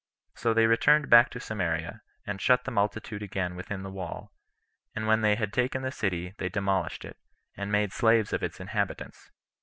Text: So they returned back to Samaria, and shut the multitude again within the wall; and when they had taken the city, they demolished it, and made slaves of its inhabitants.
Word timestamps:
So 0.33 0.55
they 0.55 0.65
returned 0.65 1.11
back 1.11 1.29
to 1.29 1.39
Samaria, 1.39 2.01
and 2.25 2.41
shut 2.41 2.63
the 2.63 2.71
multitude 2.71 3.21
again 3.21 3.55
within 3.55 3.83
the 3.83 3.91
wall; 3.91 4.31
and 4.95 5.05
when 5.05 5.21
they 5.21 5.35
had 5.35 5.53
taken 5.53 5.83
the 5.83 5.91
city, 5.91 6.33
they 6.39 6.49
demolished 6.49 7.05
it, 7.05 7.17
and 7.55 7.71
made 7.71 7.93
slaves 7.93 8.33
of 8.33 8.41
its 8.41 8.59
inhabitants. 8.59 9.29